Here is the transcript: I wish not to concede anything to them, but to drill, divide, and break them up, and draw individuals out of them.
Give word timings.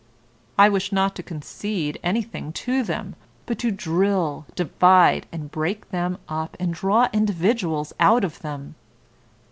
I 0.57 0.67
wish 0.67 0.91
not 0.91 1.13
to 1.17 1.21
concede 1.21 1.99
anything 2.01 2.51
to 2.53 2.81
them, 2.81 3.15
but 3.45 3.59
to 3.59 3.69
drill, 3.69 4.47
divide, 4.55 5.27
and 5.31 5.51
break 5.51 5.91
them 5.91 6.17
up, 6.27 6.57
and 6.59 6.73
draw 6.73 7.07
individuals 7.13 7.93
out 7.99 8.23
of 8.23 8.39
them. 8.39 8.73